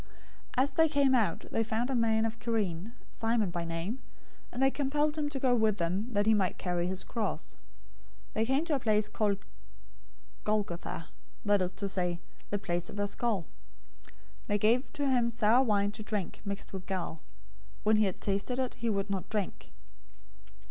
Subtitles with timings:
[0.57, 3.99] 027:032 As they came out, they found a man of Cyrene, Simon by name,
[4.51, 7.55] and they compelled him to go with them, that he might carry his cross.
[8.33, 9.37] 027:033 They came to a place called
[10.43, 11.09] "Golgotha,"
[11.45, 12.19] that is to say,
[12.49, 13.45] "The place of a skull."
[14.47, 17.21] 027:034 They gave him sour wine to drink mixed with gall.
[17.83, 19.71] When he had tasted it, he would not drink.